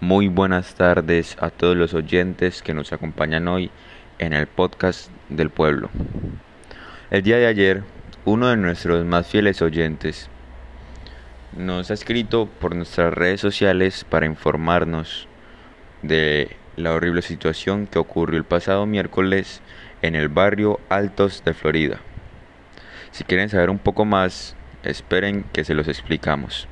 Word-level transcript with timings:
Muy 0.00 0.28
buenas 0.28 0.74
tardes 0.74 1.36
a 1.40 1.50
todos 1.50 1.76
los 1.76 1.94
oyentes 1.94 2.62
que 2.62 2.74
nos 2.74 2.92
acompañan 2.92 3.48
hoy 3.48 3.70
en 4.18 4.32
el 4.32 4.46
podcast 4.46 5.10
del 5.28 5.50
pueblo. 5.50 5.90
El 7.10 7.22
día 7.22 7.36
de 7.36 7.46
ayer, 7.46 7.82
uno 8.24 8.48
de 8.48 8.56
nuestros 8.56 9.04
más 9.04 9.26
fieles 9.26 9.60
oyentes 9.60 10.28
nos 11.56 11.90
ha 11.90 11.94
escrito 11.94 12.46
por 12.46 12.74
nuestras 12.74 13.12
redes 13.12 13.40
sociales 13.40 14.04
para 14.04 14.26
informarnos 14.26 15.28
de 16.02 16.56
la 16.76 16.92
horrible 16.92 17.22
situación 17.22 17.86
que 17.86 17.98
ocurrió 17.98 18.38
el 18.38 18.44
pasado 18.44 18.86
miércoles 18.86 19.60
en 20.04 20.14
el 20.14 20.28
barrio 20.28 20.80
Altos 20.90 21.42
de 21.46 21.54
Florida. 21.54 21.98
Si 23.10 23.24
quieren 23.24 23.48
saber 23.48 23.70
un 23.70 23.78
poco 23.78 24.04
más, 24.04 24.54
esperen 24.82 25.46
que 25.50 25.64
se 25.64 25.72
los 25.72 25.88
explicamos. 25.88 26.68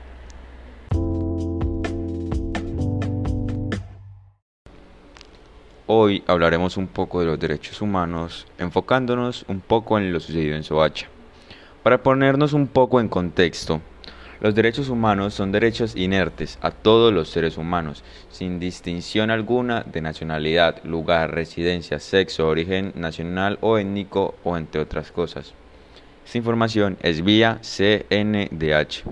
Hoy 5.86 6.22
hablaremos 6.26 6.76
un 6.76 6.88
poco 6.88 7.20
de 7.20 7.26
los 7.26 7.40
derechos 7.40 7.80
humanos, 7.80 8.46
enfocándonos 8.58 9.46
un 9.48 9.60
poco 9.60 9.96
en 9.96 10.12
lo 10.12 10.20
sucedido 10.20 10.54
en 10.54 10.62
Soacha. 10.62 11.08
Para 11.82 12.02
ponernos 12.02 12.52
un 12.52 12.66
poco 12.66 13.00
en 13.00 13.08
contexto, 13.08 13.80
los 14.42 14.56
derechos 14.56 14.88
humanos 14.88 15.34
son 15.34 15.52
derechos 15.52 15.94
inertes 15.94 16.58
a 16.62 16.72
todos 16.72 17.14
los 17.14 17.28
seres 17.28 17.56
humanos, 17.56 18.02
sin 18.28 18.58
distinción 18.58 19.30
alguna 19.30 19.84
de 19.84 20.00
nacionalidad, 20.00 20.82
lugar, 20.82 21.32
residencia, 21.32 22.00
sexo, 22.00 22.48
origen 22.48 22.90
nacional 22.96 23.56
o 23.60 23.78
étnico 23.78 24.34
o 24.42 24.56
entre 24.56 24.80
otras 24.80 25.12
cosas. 25.12 25.54
Esta 26.26 26.38
información 26.38 26.98
es 27.02 27.22
vía 27.22 27.60
CNDH. 27.62 29.04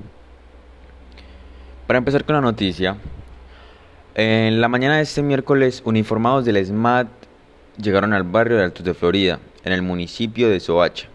Para 1.86 1.98
empezar 1.98 2.24
con 2.24 2.34
la 2.34 2.42
noticia, 2.42 2.96
en 4.16 4.60
la 4.60 4.66
mañana 4.66 4.96
de 4.96 5.02
este 5.02 5.22
miércoles, 5.22 5.80
uniformados 5.84 6.44
del 6.44 6.66
SMAT 6.66 7.06
llegaron 7.80 8.14
al 8.14 8.24
barrio 8.24 8.56
de 8.56 8.64
Altos 8.64 8.84
de 8.84 8.94
Florida, 8.94 9.38
en 9.62 9.72
el 9.72 9.82
municipio 9.82 10.48
de 10.48 10.58
Soacha, 10.58 11.08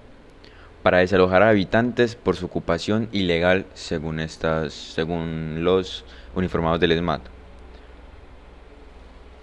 para 0.86 1.00
desalojar 1.00 1.42
a 1.42 1.50
habitantes 1.50 2.16
por 2.16 2.36
su 2.36 2.46
ocupación 2.46 3.10
ilegal 3.12 3.66
según, 3.74 4.20
estas, 4.20 4.72
según 4.72 5.64
los 5.64 6.06
uniformados 6.36 6.80
del 6.80 6.96
SMAT. 6.96 7.22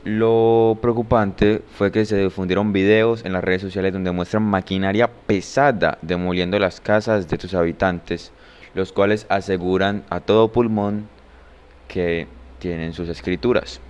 Lo 0.05 0.79
preocupante 0.81 1.61
fue 1.77 1.91
que 1.91 2.05
se 2.05 2.17
difundieron 2.17 2.73
videos 2.73 3.25
en 3.25 3.33
las 3.33 3.43
redes 3.43 3.61
sociales 3.61 3.93
donde 3.93 4.13
muestran 4.13 4.45
maquinaria 4.45 5.11
pesada 5.11 5.99
demoliendo 6.01 6.61
las 6.61 6.81
casas 6.81 7.29
de 7.29 7.41
sus 7.41 7.55
habitantes, 7.55 8.31
los 8.75 8.93
cuales 8.93 9.27
aseguran 9.29 10.05
a 10.11 10.21
todo 10.21 10.53
pulmón 10.53 11.09
que 11.89 12.29
tienen 12.61 12.93
sus 12.93 13.09
escrituras. 13.09 13.81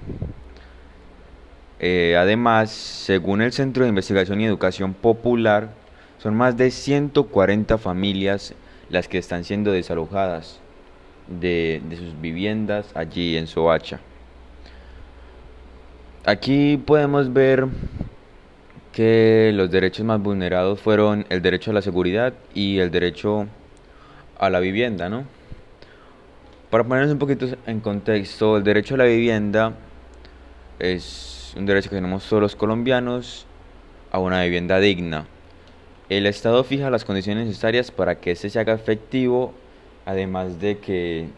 Eh, 1.80 2.16
además, 2.18 2.70
según 2.70 3.42
el 3.42 3.52
Centro 3.52 3.82
de 3.82 3.90
Investigación 3.90 4.40
y 4.40 4.46
Educación 4.46 4.94
Popular, 4.94 5.81
son 6.22 6.36
más 6.36 6.56
de 6.56 6.70
140 6.70 7.78
familias 7.78 8.54
las 8.90 9.08
que 9.08 9.18
están 9.18 9.42
siendo 9.42 9.72
desalojadas 9.72 10.60
de, 11.26 11.82
de 11.88 11.96
sus 11.96 12.20
viviendas 12.20 12.94
allí 12.94 13.36
en 13.36 13.48
Soacha. 13.48 13.98
Aquí 16.24 16.76
podemos 16.76 17.32
ver 17.32 17.66
que 18.92 19.50
los 19.54 19.70
derechos 19.70 20.06
más 20.06 20.22
vulnerados 20.22 20.78
fueron 20.78 21.26
el 21.28 21.42
derecho 21.42 21.72
a 21.72 21.74
la 21.74 21.82
seguridad 21.82 22.34
y 22.54 22.78
el 22.78 22.92
derecho 22.92 23.48
a 24.38 24.48
la 24.48 24.60
vivienda, 24.60 25.08
¿no? 25.08 25.24
Para 26.70 26.84
ponernos 26.84 27.12
un 27.12 27.18
poquito 27.18 27.46
en 27.66 27.80
contexto, 27.80 28.58
el 28.58 28.62
derecho 28.62 28.94
a 28.94 28.98
la 28.98 29.04
vivienda 29.04 29.72
es 30.78 31.52
un 31.56 31.66
derecho 31.66 31.90
que 31.90 31.96
tenemos 31.96 32.28
todos 32.28 32.42
los 32.42 32.54
colombianos 32.54 33.46
a 34.12 34.20
una 34.20 34.42
vivienda 34.44 34.78
digna. 34.78 35.26
El 36.18 36.26
Estado 36.26 36.62
fija 36.62 36.90
las 36.90 37.06
condiciones 37.06 37.46
necesarias 37.46 37.90
para 37.90 38.16
que 38.16 38.32
este 38.32 38.50
se 38.50 38.60
haga 38.60 38.74
efectivo, 38.74 39.54
además 40.04 40.60
de 40.60 40.76
que 40.76 41.28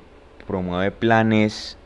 promueve 0.49 0.91
planes 0.91 1.79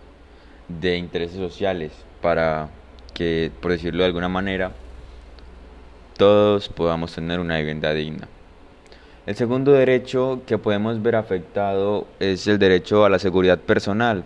de 0.68 0.96
intereses 0.96 1.36
sociales 1.36 1.92
para 2.22 2.70
que, 3.12 3.52
por 3.60 3.72
decirlo 3.72 4.04
de 4.04 4.06
alguna 4.06 4.30
manera, 4.30 4.72
todos 6.16 6.70
podamos 6.70 7.14
tener 7.14 7.40
una 7.40 7.58
vivienda 7.58 7.92
digna. 7.92 8.26
El 9.26 9.36
segundo 9.36 9.72
derecho 9.72 10.40
que 10.46 10.56
podemos 10.56 11.02
ver 11.02 11.16
afectado 11.16 12.06
es 12.20 12.46
el 12.46 12.58
derecho 12.58 13.04
a 13.04 13.10
la 13.10 13.18
seguridad 13.18 13.58
personal, 13.58 14.24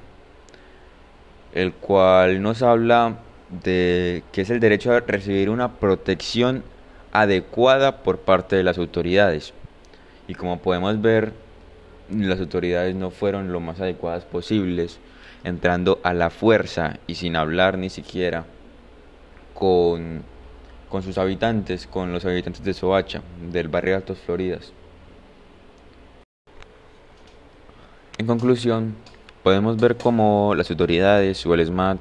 el 1.52 1.72
cual 1.72 2.40
nos 2.40 2.62
habla 2.62 3.16
de 3.64 4.22
que 4.30 4.42
es 4.42 4.50
el 4.50 4.60
derecho 4.60 4.92
a 4.92 5.00
recibir 5.00 5.50
una 5.50 5.80
protección 5.80 6.62
adecuada 7.12 8.02
por 8.02 8.18
parte 8.20 8.56
de 8.56 8.64
las 8.64 8.78
autoridades. 8.78 9.52
Y 10.26 10.34
como 10.34 10.58
podemos 10.58 11.00
ver, 11.00 11.32
las 12.10 12.40
autoridades 12.40 12.94
no 12.94 13.10
fueron 13.10 13.52
lo 13.52 13.60
más 13.60 13.80
adecuadas 13.80 14.24
posibles, 14.24 14.98
entrando 15.44 16.00
a 16.02 16.14
la 16.14 16.30
fuerza 16.30 16.98
y 17.06 17.14
sin 17.14 17.36
hablar 17.36 17.78
ni 17.78 17.90
siquiera 17.90 18.44
con, 19.54 20.22
con 20.88 21.02
sus 21.02 21.18
habitantes, 21.18 21.86
con 21.86 22.12
los 22.12 22.24
habitantes 22.24 22.64
de 22.64 22.74
Soacha, 22.74 23.22
del 23.50 23.68
barrio 23.68 23.96
Altos 23.96 24.18
Floridas. 24.18 24.72
En 28.18 28.26
conclusión, 28.26 28.94
podemos 29.42 29.76
ver 29.78 29.96
cómo 29.96 30.54
las 30.54 30.70
autoridades 30.70 31.44
o 31.44 31.54
el 31.54 31.66
SMAT 31.66 31.98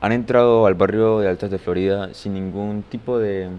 han 0.00 0.12
entrado 0.12 0.66
al 0.66 0.74
barrio 0.74 1.18
de 1.18 1.28
Altas 1.28 1.50
de 1.50 1.58
Florida 1.58 2.14
sin 2.14 2.34
ningún 2.34 2.82
tipo 2.82 3.18
de, 3.18 3.50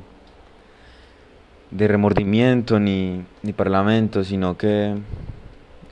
de 1.71 1.87
remordimiento 1.87 2.79
ni, 2.79 3.23
ni 3.43 3.53
parlamento, 3.53 4.23
sino 4.23 4.57
que 4.57 4.95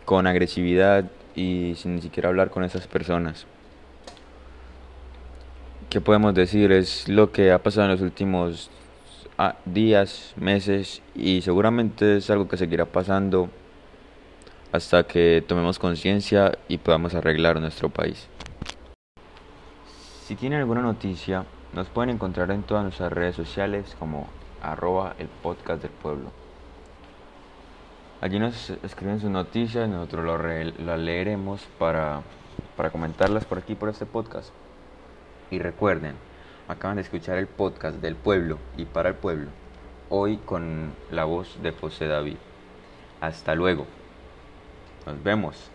con 0.06 0.26
agresividad 0.26 1.06
y 1.36 1.76
sin 1.76 1.96
ni 1.96 2.02
siquiera 2.02 2.30
hablar 2.30 2.50
con 2.50 2.64
esas 2.64 2.88
personas. 2.88 3.46
¿Qué 5.90 6.02
podemos 6.02 6.34
decir? 6.34 6.72
Es 6.72 7.08
lo 7.08 7.32
que 7.32 7.52
ha 7.52 7.64
pasado 7.64 7.86
en 7.86 7.92
los 7.92 8.02
últimos 8.02 8.70
ah, 9.38 9.56
días, 9.66 10.34
meses 10.36 11.02
y 11.16 11.42
seguramente 11.42 12.18
es 12.18 12.30
algo 12.30 12.48
que 12.48 12.58
seguirá 12.58 12.86
pasando 12.86 13.50
hasta 14.72 15.04
que 15.04 15.44
tomemos 15.48 15.80
conciencia 15.80 16.58
y 16.68 16.78
podamos 16.78 17.16
arreglar 17.16 17.60
nuestro 17.62 17.90
país. 17.90 18.28
Si 20.26 20.36
tienen 20.36 20.60
alguna 20.60 20.82
noticia, 20.82 21.46
nos 21.74 21.88
pueden 21.88 22.10
encontrar 22.10 22.52
en 22.52 22.64
todas 22.64 22.84
nuestras 22.84 23.14
redes 23.14 23.36
sociales 23.36 23.96
como 23.98 24.28
arroba 24.62 25.16
el 25.20 25.28
podcast 25.28 25.82
del 25.82 25.92
pueblo. 25.92 26.32
Allí 28.20 28.40
nos 28.40 28.70
escriben 28.70 29.20
sus 29.20 29.30
noticias, 29.30 29.88
nosotros 29.88 30.26
las 30.80 31.00
leeremos 31.00 31.64
para, 31.78 32.22
para 32.76 32.90
comentarlas 32.90 33.46
por 33.46 33.60
aquí, 33.60 33.76
por 33.76 33.90
este 33.90 34.06
podcast. 34.06 34.52
Y 35.52 35.60
recuerden, 35.60 36.16
acaban 36.68 36.98
de 36.98 37.04
escuchar 37.04 37.38
el 37.38 37.48
podcast 37.48 37.98
del 37.98 38.16
pueblo 38.16 38.58
y 38.76 38.86
para 38.86 39.10
el 39.10 39.16
pueblo, 39.16 39.50
hoy 40.10 40.38
con 40.38 40.94
la 41.12 41.26
voz 41.26 41.62
de 41.62 41.72
José 41.72 42.08
David. 42.08 42.38
Hasta 43.22 43.56
luego. 43.56 43.86
Nos 45.06 45.24
vemos 45.24 45.72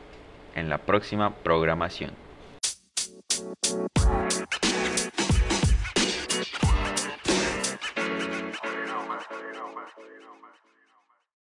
en 0.55 0.69
la 0.69 0.79
próxima 0.79 1.35
programación. 1.37 2.22